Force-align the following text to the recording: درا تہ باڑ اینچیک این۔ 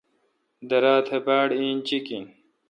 درا 0.69 0.95
تہ 1.07 1.17
باڑ 1.25 1.47
اینچیک 1.59 2.05
این۔ 2.13 2.25